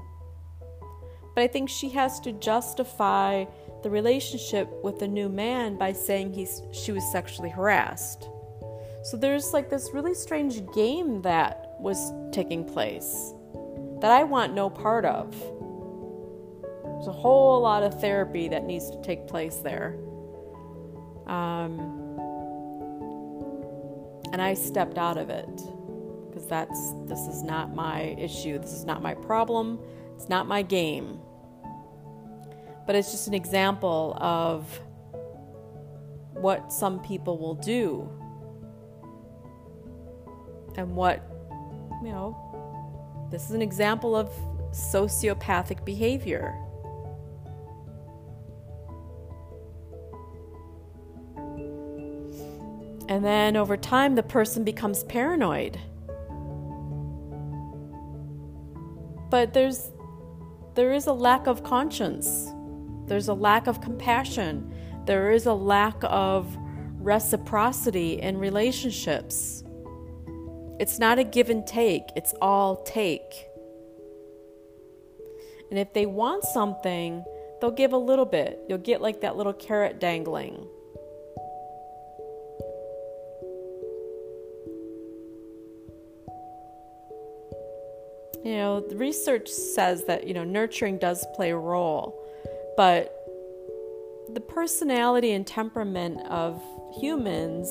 But 1.34 1.42
I 1.42 1.46
think 1.46 1.68
she 1.68 1.88
has 1.90 2.20
to 2.20 2.32
justify 2.32 3.46
the 3.82 3.90
relationship 3.90 4.68
with 4.82 4.98
the 4.98 5.08
new 5.08 5.28
man 5.28 5.76
by 5.76 5.92
saying 5.92 6.32
he's 6.32 6.62
she 6.72 6.92
was 6.92 7.10
sexually 7.10 7.50
harassed. 7.50 8.28
So 9.04 9.16
there's 9.16 9.52
like 9.52 9.68
this 9.68 9.92
really 9.92 10.14
strange 10.14 10.62
game 10.72 11.22
that 11.22 11.71
was 11.82 12.12
taking 12.32 12.64
place 12.64 13.34
that 14.00 14.10
I 14.10 14.24
want 14.24 14.54
no 14.54 14.70
part 14.70 15.04
of. 15.04 15.32
There's 16.84 17.08
a 17.08 17.12
whole 17.12 17.60
lot 17.60 17.82
of 17.82 18.00
therapy 18.00 18.48
that 18.48 18.64
needs 18.64 18.90
to 18.90 19.00
take 19.02 19.26
place 19.26 19.56
there. 19.56 19.96
Um, 21.26 21.78
and 24.32 24.40
I 24.40 24.54
stepped 24.54 24.98
out 24.98 25.18
of 25.18 25.30
it 25.30 25.62
because 26.28 26.46
that's 26.46 26.94
this 27.06 27.20
is 27.26 27.42
not 27.42 27.74
my 27.74 28.16
issue. 28.18 28.58
This 28.58 28.72
is 28.72 28.84
not 28.84 29.02
my 29.02 29.14
problem. 29.14 29.78
It's 30.14 30.28
not 30.28 30.46
my 30.46 30.62
game. 30.62 31.20
But 32.86 32.96
it's 32.96 33.12
just 33.12 33.28
an 33.28 33.34
example 33.34 34.16
of 34.20 34.80
what 36.32 36.72
some 36.72 37.00
people 37.00 37.38
will 37.38 37.54
do 37.54 38.08
and 40.76 40.96
what, 40.96 41.22
you 42.02 42.10
know, 42.10 43.28
this 43.30 43.44
is 43.44 43.52
an 43.52 43.62
example 43.62 44.16
of 44.16 44.30
sociopathic 44.72 45.84
behavior. 45.84 46.54
And 53.08 53.24
then 53.24 53.56
over 53.56 53.76
time, 53.76 54.14
the 54.14 54.22
person 54.22 54.64
becomes 54.64 55.04
paranoid. 55.04 55.78
But 59.30 59.52
there's 59.54 59.90
there 60.74 60.92
is 60.92 61.06
a 61.06 61.12
lack 61.12 61.46
of 61.46 61.62
conscience. 61.62 62.50
There's 63.06 63.28
a 63.28 63.34
lack 63.34 63.66
of 63.66 63.80
compassion. 63.82 64.74
There 65.04 65.30
is 65.30 65.46
a 65.46 65.52
lack 65.52 65.96
of 66.02 66.56
reciprocity 66.98 68.20
in 68.20 68.38
relationships. 68.38 69.62
It's 70.82 70.98
not 70.98 71.20
a 71.20 71.22
give 71.22 71.48
and 71.48 71.64
take, 71.64 72.10
it's 72.16 72.34
all 72.42 72.82
take. 72.82 73.46
And 75.70 75.78
if 75.78 75.92
they 75.92 76.06
want 76.06 76.42
something, 76.42 77.24
they'll 77.60 77.70
give 77.70 77.92
a 77.92 77.96
little 77.96 78.24
bit. 78.24 78.58
You'll 78.68 78.78
get 78.78 79.00
like 79.00 79.20
that 79.20 79.36
little 79.36 79.52
carrot 79.52 80.00
dangling. 80.00 80.66
You 88.44 88.56
know, 88.56 88.80
the 88.80 88.96
research 88.96 89.48
says 89.48 90.06
that, 90.06 90.26
you 90.26 90.34
know, 90.34 90.42
nurturing 90.42 90.98
does 90.98 91.24
play 91.36 91.52
a 91.52 91.56
role, 91.56 92.20
but 92.76 93.16
the 94.32 94.40
personality 94.40 95.30
and 95.30 95.46
temperament 95.46 96.26
of 96.26 96.60
humans 97.00 97.68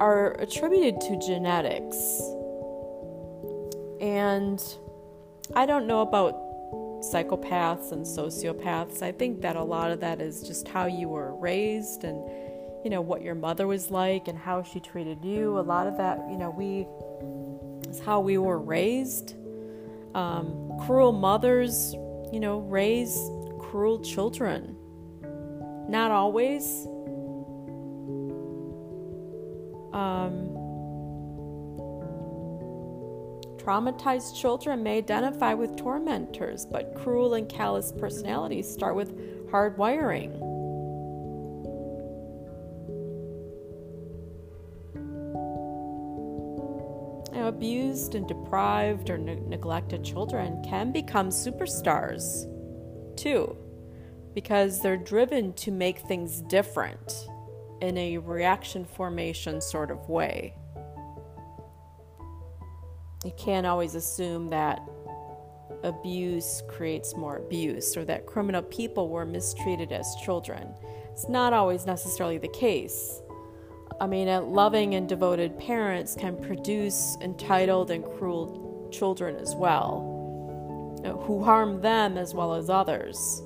are 0.00 0.32
attributed 0.40 1.00
to 1.02 1.18
genetics. 1.18 2.20
And 4.00 4.60
I 5.54 5.66
don't 5.66 5.86
know 5.86 6.00
about 6.00 6.34
psychopaths 7.02 7.92
and 7.92 8.04
sociopaths. 8.04 9.02
I 9.02 9.12
think 9.12 9.42
that 9.42 9.56
a 9.56 9.62
lot 9.62 9.90
of 9.90 10.00
that 10.00 10.20
is 10.20 10.42
just 10.42 10.68
how 10.68 10.86
you 10.86 11.08
were 11.08 11.34
raised 11.36 12.04
and 12.04 12.16
you 12.84 12.88
know 12.90 13.02
what 13.02 13.20
your 13.20 13.34
mother 13.34 13.66
was 13.66 13.90
like 13.90 14.26
and 14.26 14.38
how 14.38 14.62
she 14.62 14.80
treated 14.80 15.22
you. 15.22 15.58
A 15.58 15.60
lot 15.60 15.86
of 15.86 15.98
that, 15.98 16.18
you 16.30 16.38
know, 16.38 16.50
we 16.50 16.86
is 17.90 18.00
how 18.00 18.20
we 18.20 18.38
were 18.38 18.58
raised. 18.58 19.34
Um, 20.14 20.78
cruel 20.86 21.12
mothers, 21.12 21.92
you 22.32 22.40
know, 22.40 22.60
raise 22.60 23.16
cruel 23.58 24.00
children. 24.00 24.76
Not 25.88 26.10
always. 26.10 26.86
Um, 30.00 30.48
traumatized 33.58 34.40
children 34.40 34.82
may 34.82 34.96
identify 34.96 35.52
with 35.52 35.76
tormentors, 35.76 36.64
but 36.64 36.94
cruel 36.94 37.34
and 37.34 37.46
callous 37.46 37.92
personalities 37.92 38.66
start 38.66 38.96
with 38.96 39.14
hard 39.50 39.76
wiring. 39.76 40.32
abused 47.32 48.14
and 48.14 48.28
deprived 48.28 49.10
or 49.10 49.18
ne- 49.18 49.34
neglected 49.48 50.04
children 50.04 50.62
can 50.62 50.92
become 50.92 51.30
superstars 51.30 52.46
too, 53.16 53.56
because 54.34 54.80
they're 54.80 54.96
driven 54.96 55.52
to 55.54 55.72
make 55.72 55.98
things 55.98 56.42
different 56.42 57.29
in 57.80 57.96
a 57.96 58.18
reaction 58.18 58.84
formation 58.84 59.60
sort 59.60 59.90
of 59.90 60.08
way. 60.08 60.54
You 63.24 63.32
can't 63.36 63.66
always 63.66 63.94
assume 63.94 64.48
that 64.48 64.80
abuse 65.82 66.62
creates 66.68 67.16
more 67.16 67.36
abuse 67.36 67.96
or 67.96 68.04
that 68.04 68.26
criminal 68.26 68.62
people 68.62 69.08
were 69.08 69.24
mistreated 69.24 69.92
as 69.92 70.14
children. 70.24 70.74
It's 71.12 71.28
not 71.28 71.52
always 71.52 71.86
necessarily 71.86 72.38
the 72.38 72.48
case. 72.48 73.20
I 74.00 74.06
mean, 74.06 74.28
loving 74.52 74.94
and 74.94 75.08
devoted 75.08 75.58
parents 75.58 76.14
can 76.14 76.36
produce 76.36 77.16
entitled 77.20 77.90
and 77.90 78.02
cruel 78.02 78.88
children 78.90 79.36
as 79.36 79.54
well, 79.54 81.00
uh, 81.04 81.12
who 81.24 81.44
harm 81.44 81.82
them 81.82 82.16
as 82.16 82.34
well 82.34 82.54
as 82.54 82.70
others. 82.70 83.42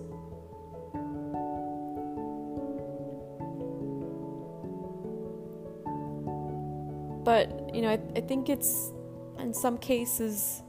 But, 7.25 7.75
you 7.75 7.83
know, 7.83 7.89
I, 7.91 8.01
I 8.17 8.21
think 8.21 8.49
it's 8.49 8.93
in 9.39 9.55
some 9.55 9.79
cases, 9.79 10.63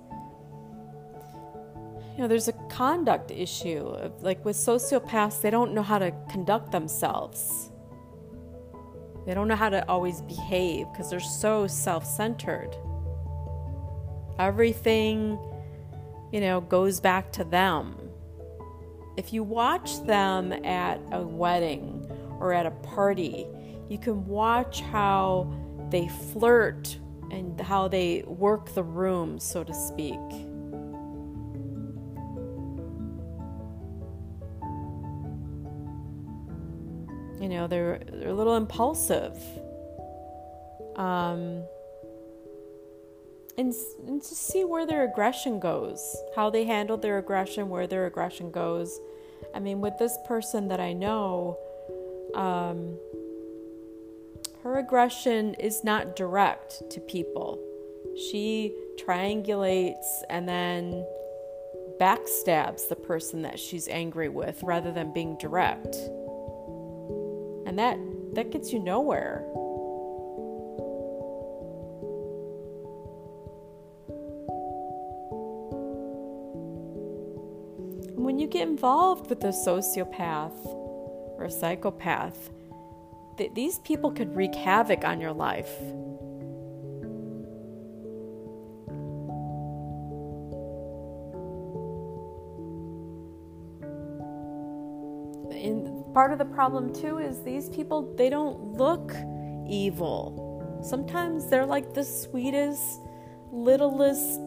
you 2.13 2.21
know, 2.21 2.27
there's 2.27 2.47
a 2.47 2.53
conduct 2.69 3.31
issue. 3.31 3.95
Like 4.21 4.43
with 4.45 4.55
sociopaths, 4.55 5.41
they 5.41 5.49
don't 5.49 5.73
know 5.73 5.83
how 5.83 5.99
to 5.99 6.11
conduct 6.29 6.71
themselves 6.71 7.71
they 9.25 9.33
don't 9.33 9.47
know 9.47 9.55
how 9.55 9.69
to 9.69 9.87
always 9.89 10.21
behave 10.21 10.87
because 10.91 11.09
they're 11.09 11.19
so 11.19 11.65
self 11.67 12.05
centered. 12.05 12.75
Everything, 14.37 15.39
you 16.31 16.41
know, 16.41 16.61
goes 16.61 16.99
back 16.99 17.31
to 17.33 17.43
them. 17.43 17.95
If 19.17 19.33
you 19.33 19.43
watch 19.43 20.05
them 20.05 20.51
at 20.65 21.01
a 21.11 21.21
wedding 21.21 22.05
or 22.39 22.53
at 22.53 22.65
a 22.65 22.71
party, 22.71 23.47
you 23.89 23.97
can 23.97 24.25
watch 24.27 24.81
how 24.81 25.51
they 25.89 26.07
flirt 26.07 26.97
and 27.31 27.59
how 27.59 27.87
they 27.87 28.23
work 28.27 28.73
the 28.73 28.83
room, 28.83 29.39
so 29.39 29.63
to 29.63 29.73
speak. 29.73 30.19
You 37.41 37.49
know, 37.49 37.67
they're 37.67 37.99
they're 38.11 38.29
a 38.29 38.33
little 38.33 38.55
impulsive. 38.55 39.37
Um, 40.95 41.63
and, 43.57 43.73
and 44.07 44.21
to 44.21 44.35
see 44.35 44.63
where 44.63 44.85
their 44.85 45.03
aggression 45.03 45.59
goes, 45.59 46.17
how 46.35 46.49
they 46.49 46.65
handle 46.65 46.97
their 46.97 47.17
aggression, 47.17 47.69
where 47.69 47.87
their 47.87 48.05
aggression 48.05 48.51
goes. 48.51 48.99
I 49.53 49.59
mean, 49.59 49.81
with 49.81 49.97
this 49.97 50.17
person 50.25 50.67
that 50.69 50.79
I 50.79 50.93
know, 50.93 51.57
um, 52.33 52.97
her 54.65 54.79
aggression 54.79 55.53
is 55.59 55.83
not 55.83 56.15
direct 56.15 56.81
to 56.89 56.99
people. 56.99 57.63
She 58.17 58.75
triangulates 58.97 60.23
and 60.27 60.49
then 60.49 61.05
backstabs 62.01 62.89
the 62.89 62.95
person 62.95 63.43
that 63.43 63.59
she's 63.59 63.87
angry 63.87 64.27
with 64.27 64.63
rather 64.63 64.91
than 64.91 65.13
being 65.13 65.37
direct 65.37 65.95
and 67.67 67.77
that 67.77 67.99
that 68.33 68.49
gets 68.49 68.73
you 68.73 68.79
nowhere. 68.79 69.43
When 78.15 78.39
you 78.39 78.47
get 78.47 78.67
involved 78.67 79.29
with 79.29 79.43
a 79.43 79.49
sociopath 79.49 80.65
or 81.37 81.43
a 81.43 81.51
psychopath, 81.51 82.49
th- 83.37 83.53
these 83.53 83.79
people 83.79 84.11
could 84.11 84.35
wreak 84.35 84.55
havoc 84.55 85.03
on 85.03 85.19
your 85.19 85.33
life. 85.33 85.71
And 95.51 96.13
part 96.13 96.31
of 96.31 96.37
the 96.37 96.45
problem 96.45 96.93
too 96.93 97.17
is 97.17 97.41
these 97.41 97.69
people 97.69 98.13
they 98.15 98.29
don't 98.29 98.77
look 98.77 99.13
evil. 99.67 100.81
Sometimes 100.83 101.47
they're 101.47 101.65
like 101.65 101.93
the 101.93 102.03
sweetest, 102.03 103.01
littlest, 103.51 104.39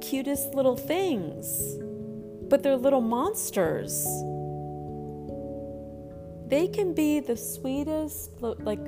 cutest 0.00 0.54
little 0.54 0.76
things, 0.76 1.78
but 2.48 2.62
they're 2.62 2.76
little 2.76 3.00
monsters. 3.00 4.06
They 6.50 6.66
can 6.66 6.92
be 6.94 7.20
the 7.20 7.36
sweetest, 7.36 8.32
like 8.40 8.84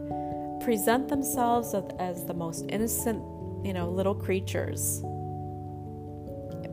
present 0.61 1.09
themselves 1.09 1.75
as 1.99 2.25
the 2.27 2.35
most 2.35 2.67
innocent, 2.69 3.23
you 3.65 3.73
know, 3.73 3.89
little 3.89 4.15
creatures. 4.15 5.01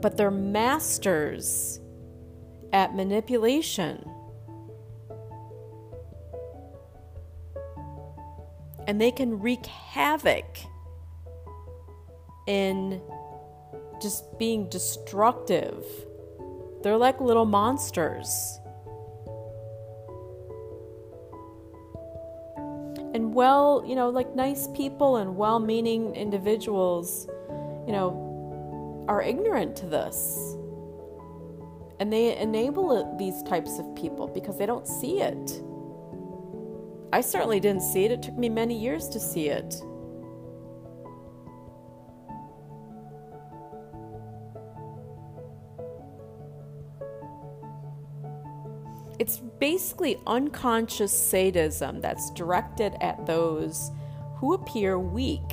But 0.02 0.18
they're 0.18 0.32
masters 0.32 1.80
at 2.74 2.96
manipulation. 2.96 4.04
And 8.88 9.00
they 9.00 9.12
can 9.12 9.40
wreak 9.40 9.66
havoc 9.68 10.58
in 12.48 13.00
just 14.02 14.40
being 14.40 14.68
destructive. 14.70 15.86
They're 16.82 16.98
like 16.98 17.22
little 17.22 17.46
monsters. 17.46 18.59
Well, 23.40 23.86
you 23.88 23.96
know, 23.96 24.10
like 24.10 24.36
nice 24.36 24.68
people 24.76 25.16
and 25.16 25.38
well 25.38 25.62
meaning 25.62 26.14
individuals, 26.14 27.26
you 27.88 27.94
know, 27.94 29.06
are 29.08 29.22
ignorant 29.22 29.78
to 29.78 29.86
this. 29.86 30.58
And 32.02 32.12
they 32.12 32.36
enable 32.36 33.16
these 33.18 33.42
types 33.44 33.80
of 33.80 33.96
people 33.96 34.28
because 34.28 34.58
they 34.58 34.66
don't 34.66 34.86
see 34.86 35.22
it. 35.22 35.64
I 37.14 37.22
certainly 37.22 37.62
didn't 37.62 37.84
see 37.84 38.04
it. 38.04 38.12
It 38.12 38.22
took 38.22 38.38
me 38.38 38.50
many 38.50 38.78
years 38.78 39.08
to 39.08 39.22
see 39.22 39.48
it. 39.48 39.74
Basically 49.60 50.18
unconscious 50.26 51.12
sadism 51.12 52.02
that's 52.02 52.32
directed 52.32 52.96
at 53.02 53.26
those 53.26 53.92
who 54.38 54.54
appear 54.54 54.98
weak. 54.98 55.52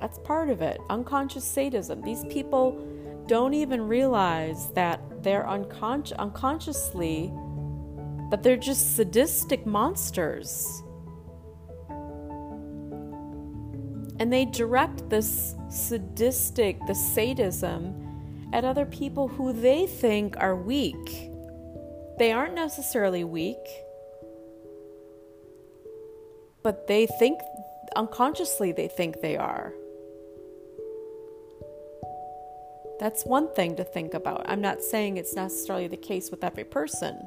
That's 0.00 0.18
part 0.20 0.48
of 0.48 0.62
it. 0.62 0.80
Unconscious 0.88 1.44
sadism. 1.44 2.00
These 2.00 2.24
people 2.26 2.86
don't 3.26 3.52
even 3.52 3.82
realize 3.82 4.70
that 4.72 5.00
they're 5.22 5.48
unconscious 5.48 6.16
unconsciously 6.18 7.32
that 8.30 8.42
they're 8.42 8.56
just 8.56 8.96
sadistic 8.96 9.66
monsters. 9.66 10.82
And 14.18 14.32
they 14.32 14.44
direct 14.44 15.08
this 15.10 15.54
sadistic, 15.68 16.78
the 16.86 16.94
sadism 16.94 18.09
at 18.52 18.64
other 18.64 18.86
people 18.86 19.28
who 19.28 19.52
they 19.52 19.86
think 19.86 20.36
are 20.38 20.56
weak. 20.56 21.30
They 22.18 22.32
aren't 22.32 22.54
necessarily 22.54 23.24
weak, 23.24 23.56
but 26.62 26.86
they 26.86 27.06
think 27.06 27.40
unconsciously 27.96 28.72
they 28.72 28.88
think 28.88 29.20
they 29.20 29.36
are. 29.36 29.72
That's 32.98 33.24
one 33.24 33.52
thing 33.54 33.76
to 33.76 33.84
think 33.84 34.12
about. 34.12 34.44
I'm 34.46 34.60
not 34.60 34.82
saying 34.82 35.16
it's 35.16 35.34
necessarily 35.34 35.88
the 35.88 35.96
case 35.96 36.30
with 36.30 36.44
every 36.44 36.64
person. 36.64 37.26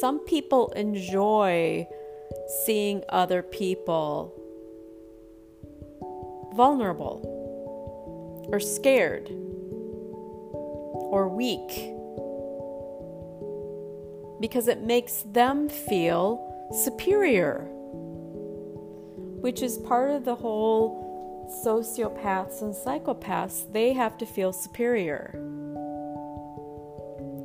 Some 0.00 0.20
people 0.20 0.70
enjoy 0.72 1.88
seeing 2.64 3.02
other 3.08 3.42
people 3.42 4.34
vulnerable 6.54 7.39
or 8.52 8.60
scared 8.60 9.28
or 11.10 11.28
weak 11.28 11.94
because 14.40 14.68
it 14.68 14.80
makes 14.80 15.22
them 15.32 15.68
feel 15.68 16.68
superior, 16.82 17.68
which 19.40 19.62
is 19.62 19.78
part 19.78 20.10
of 20.10 20.24
the 20.24 20.34
whole 20.34 21.08
sociopaths 21.64 22.62
and 22.62 22.74
psychopaths. 22.74 23.70
They 23.72 23.92
have 23.92 24.16
to 24.18 24.26
feel 24.26 24.52
superior. 24.52 25.34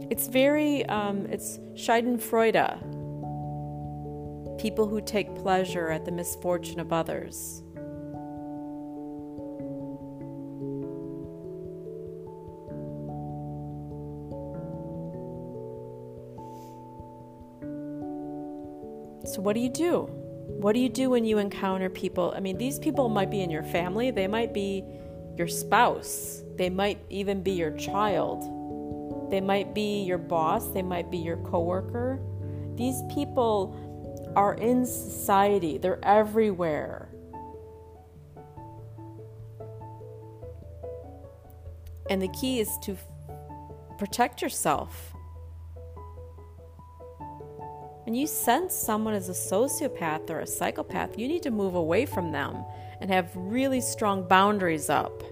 It's 0.09 0.27
very, 0.27 0.85
um, 0.85 1.25
it's 1.25 1.57
Schadenfreude, 1.73 2.79
people 4.59 4.87
who 4.87 5.01
take 5.01 5.35
pleasure 5.35 5.89
at 5.89 6.05
the 6.05 6.11
misfortune 6.11 6.79
of 6.79 6.93
others. 6.93 7.64
What 19.45 19.53
do 19.53 19.59
you 19.59 19.69
do? 19.69 20.09
What 20.59 20.73
do 20.73 20.79
you 20.79 20.89
do 20.89 21.11
when 21.11 21.23
you 21.23 21.37
encounter 21.37 21.87
people? 21.87 22.33
I 22.35 22.39
mean, 22.39 22.57
these 22.57 22.79
people 22.79 23.09
might 23.09 23.29
be 23.29 23.41
in 23.41 23.51
your 23.51 23.61
family, 23.61 24.09
they 24.09 24.25
might 24.25 24.55
be 24.55 24.83
your 25.37 25.47
spouse, 25.47 26.41
they 26.55 26.67
might 26.67 26.97
even 27.11 27.43
be 27.43 27.51
your 27.51 27.69
child, 27.77 29.29
they 29.29 29.41
might 29.41 29.75
be 29.75 30.01
your 30.01 30.17
boss, 30.17 30.69
they 30.69 30.81
might 30.81 31.11
be 31.11 31.19
your 31.19 31.37
coworker. 31.37 32.19
These 32.73 33.03
people 33.13 34.33
are 34.35 34.55
in 34.55 34.83
society, 34.83 35.77
they're 35.77 36.03
everywhere. 36.03 37.09
And 42.09 42.19
the 42.19 42.29
key 42.29 42.59
is 42.61 42.69
to 42.81 42.97
protect 43.99 44.41
yourself 44.41 45.14
when 48.05 48.13
you 48.13 48.27
sense 48.27 48.75
someone 48.75 49.15
is 49.15 49.29
a 49.29 49.31
sociopath 49.31 50.29
or 50.29 50.39
a 50.41 50.47
psychopath, 50.47 51.17
you 51.17 51.27
need 51.27 51.41
to 51.41 51.49
move 51.49 51.73
away 51.73 52.05
from 52.05 52.31
them 52.31 52.63
and 53.01 53.09
have 53.09 53.31
really 53.35 53.81
strong 53.81 54.27
boundaries 54.27 54.91
up. 54.91 55.23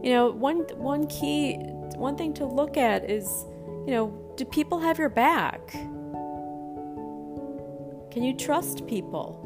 You 0.00 0.12
know, 0.12 0.30
one 0.30 0.60
one 0.76 1.08
key 1.08 1.56
one 1.96 2.16
thing 2.16 2.32
to 2.34 2.46
look 2.46 2.76
at 2.76 3.10
is, 3.10 3.44
you 3.84 3.92
know, 3.92 4.34
do 4.36 4.44
people 4.44 4.78
have 4.78 4.96
your 4.96 5.08
back? 5.08 5.72
Can 8.12 8.22
you 8.22 8.36
trust 8.36 8.86
people? 8.86 9.42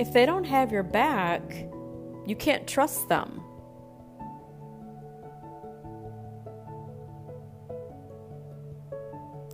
If 0.00 0.12
they 0.12 0.26
don't 0.26 0.44
have 0.44 0.72
your 0.72 0.82
back, 0.82 1.68
you 2.26 2.34
can't 2.34 2.66
trust 2.66 3.08
them. 3.08 3.45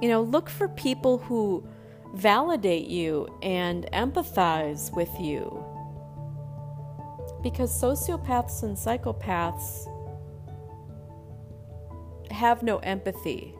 You 0.02 0.08
know, 0.08 0.20
look 0.20 0.50
for 0.50 0.66
people 0.66 1.18
who 1.18 1.64
validate 2.14 2.88
you 2.88 3.28
and 3.40 3.86
empathize 3.92 4.92
with 4.94 5.08
you. 5.20 5.64
Because 7.40 7.70
sociopaths 7.70 8.64
and 8.64 8.76
psychopaths 8.76 9.86
have 12.32 12.64
no 12.64 12.78
empathy. 12.78 13.54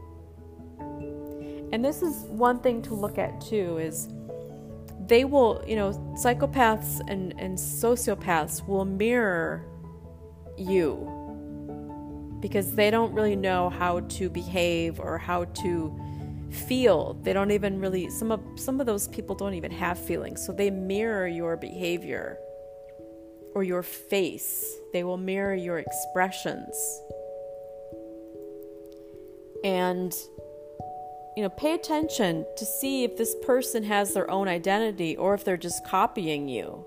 And 1.71 1.83
this 1.83 2.01
is 2.01 2.25
one 2.25 2.59
thing 2.59 2.81
to 2.83 2.93
look 2.93 3.17
at 3.17 3.39
too 3.39 3.77
is 3.77 4.09
they 5.07 5.23
will, 5.23 5.63
you 5.65 5.77
know, 5.77 5.91
psychopaths 6.21 6.99
and, 7.07 7.33
and 7.39 7.57
sociopaths 7.57 8.67
will 8.67 8.83
mirror 8.83 9.65
you 10.57 11.09
because 12.41 12.75
they 12.75 12.91
don't 12.91 13.13
really 13.13 13.37
know 13.37 13.69
how 13.69 14.01
to 14.01 14.29
behave 14.29 14.99
or 14.99 15.17
how 15.17 15.45
to 15.45 15.97
feel 16.53 17.15
they 17.23 17.33
don't 17.33 17.51
even 17.51 17.79
really 17.79 18.09
some 18.09 18.31
of 18.31 18.41
some 18.55 18.79
of 18.79 18.85
those 18.85 19.07
people 19.07 19.35
don't 19.35 19.53
even 19.53 19.71
have 19.71 19.97
feelings. 19.97 20.45
So 20.45 20.53
they 20.53 20.69
mirror 20.69 21.27
your 21.27 21.57
behavior 21.57 22.37
or 23.53 23.63
your 23.63 23.83
face. 23.83 24.75
They 24.93 25.03
will 25.03 25.17
mirror 25.17 25.55
your 25.55 25.79
expressions. 25.79 27.01
And 29.63 30.13
you 31.35 31.41
know 31.41 31.49
pay 31.49 31.73
attention 31.73 32.45
to 32.57 32.65
see 32.65 33.03
if 33.03 33.17
this 33.17 33.35
person 33.43 33.83
has 33.83 34.13
their 34.13 34.29
own 34.29 34.47
identity 34.47 35.15
or 35.17 35.33
if 35.33 35.43
they're 35.43 35.57
just 35.57 35.85
copying 35.87 36.47
you 36.47 36.85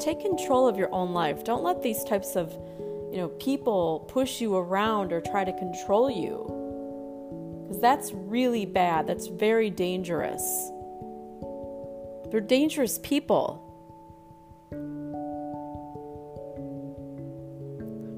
take 0.00 0.20
control 0.20 0.68
of 0.68 0.76
your 0.76 0.92
own 0.92 1.12
life. 1.12 1.44
Don't 1.44 1.62
let 1.62 1.82
these 1.82 2.02
types 2.04 2.36
of 2.36 2.52
you 3.12 3.18
know 3.18 3.28
people 3.28 4.00
push 4.08 4.40
you 4.40 4.56
around 4.56 5.12
or 5.12 5.20
try 5.20 5.44
to 5.44 5.52
control 5.52 6.10
you. 6.10 7.62
Because 7.62 7.80
that's 7.80 8.12
really 8.12 8.66
bad. 8.66 9.06
That's 9.06 9.26
very 9.28 9.70
dangerous. 9.70 10.42
They're 12.30 12.40
dangerous 12.40 12.98
people. 12.98 13.60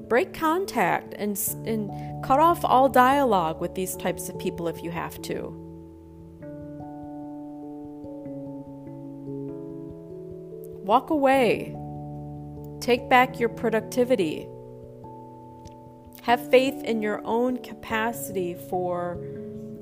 Break 0.09 0.33
contact 0.33 1.13
and, 1.17 1.37
and 1.65 2.23
cut 2.23 2.39
off 2.39 2.63
all 2.63 2.87
dialogue 2.87 3.59
with 3.59 3.75
these 3.75 3.95
types 3.97 4.29
of 4.29 4.39
people 4.39 4.67
if 4.67 4.81
you 4.81 4.89
have 4.89 5.21
to. 5.23 5.66
Walk 10.87 11.09
away. 11.09 11.75
Take 12.79 13.09
back 13.09 13.41
your 13.41 13.49
productivity. 13.49 14.47
Have 16.21 16.49
faith 16.49 16.81
in 16.85 17.01
your 17.01 17.21
own 17.25 17.57
capacity 17.57 18.53
for 18.69 19.21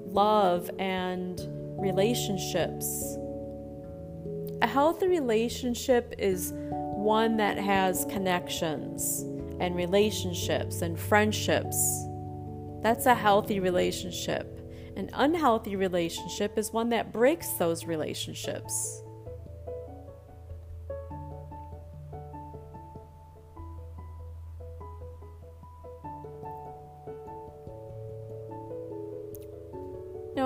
love 0.08 0.72
and 0.80 1.40
relationships. 1.78 3.18
A 4.64 4.68
healthy 4.68 5.06
relationship 5.06 6.16
is 6.18 6.54
one 6.56 7.38
that 7.38 7.60
has 7.60 8.06
connections 8.06 9.22
and 9.60 9.76
relationships 9.76 10.82
and 10.82 11.00
friendships. 11.00 11.78
That's 12.82 13.06
a 13.06 13.14
healthy 13.14 13.60
relationship. 13.60 14.60
An 14.96 15.12
unhealthy 15.14 15.76
relationship 15.76 16.58
is 16.58 16.74
one 16.74 16.90
that 16.90 17.14
breaks 17.14 17.50
those 17.60 17.86
relationships. 17.86 19.04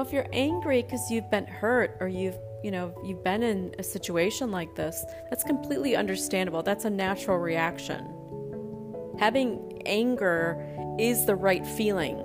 If 0.10 0.14
you're 0.14 0.28
angry 0.34 0.82
because 0.82 1.12
you've 1.12 1.30
been 1.30 1.46
hurt 1.46 1.96
or 2.00 2.08
you've 2.08 2.40
you 2.64 2.72
know 2.72 3.00
you've 3.06 3.24
been 3.24 3.44
in 3.44 3.76
a 3.78 3.84
situation 3.84 4.50
like 4.50 4.74
this 4.74 5.06
that's 5.30 5.44
completely 5.44 5.96
understandable. 5.96 6.64
That's 6.64 6.86
a 6.86 6.90
natural 6.90 7.38
reaction. 7.38 8.12
Having 9.20 9.84
anger 9.86 10.66
is 10.98 11.28
the 11.28 11.36
right 11.36 11.64
feeling. 11.64 12.18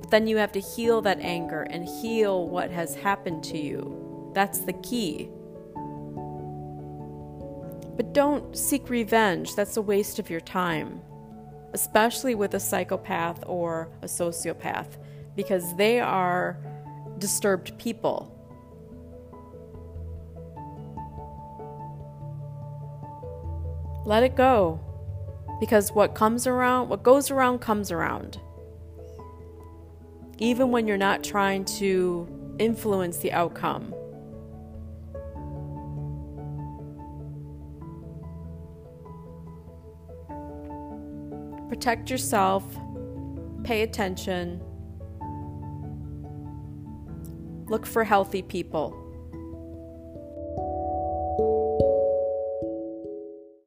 But 0.00 0.10
then 0.10 0.26
you 0.26 0.36
have 0.38 0.50
to 0.50 0.60
heal 0.60 1.00
that 1.02 1.20
anger 1.20 1.62
and 1.62 1.84
heal 1.84 2.48
what 2.48 2.72
has 2.72 2.96
happened 2.96 3.44
to 3.44 3.58
you. 3.58 4.32
That's 4.34 4.64
the 4.64 4.72
key. 4.72 5.30
But 7.96 8.12
don't 8.12 8.56
seek 8.56 8.90
revenge. 8.90 9.54
That's 9.54 9.76
a 9.76 9.82
waste 9.82 10.18
of 10.18 10.28
your 10.28 10.40
time 10.40 11.02
especially 11.74 12.34
with 12.34 12.52
a 12.52 12.60
psychopath 12.60 13.42
or 13.46 13.88
a 14.02 14.06
sociopath 14.06 14.98
because 15.36 15.74
they 15.76 16.00
are 16.00 16.58
disturbed 17.18 17.78
people. 17.78 18.28
Let 24.04 24.22
it 24.22 24.34
go. 24.34 24.80
Because 25.60 25.92
what 25.92 26.14
comes 26.14 26.46
around, 26.46 26.88
what 26.88 27.02
goes 27.02 27.30
around 27.30 27.60
comes 27.60 27.92
around. 27.92 28.40
Even 30.38 30.70
when 30.72 30.88
you're 30.88 30.96
not 30.96 31.22
trying 31.22 31.64
to 31.64 32.26
influence 32.58 33.18
the 33.18 33.30
outcome. 33.32 33.94
Protect 41.68 42.10
yourself, 42.10 42.64
pay 43.62 43.82
attention, 43.82 44.60
Look 47.72 47.86
for 47.86 48.04
healthy 48.04 48.42
people. 48.42 49.01